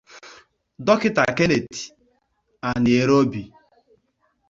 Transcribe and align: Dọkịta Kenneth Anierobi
Dọkịta 0.85 1.23
Kenneth 1.37 1.81
Anierobi 2.69 3.43